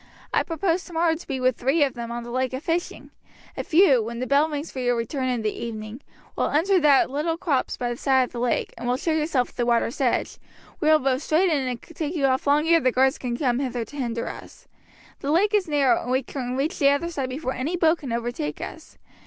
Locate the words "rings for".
4.49-4.79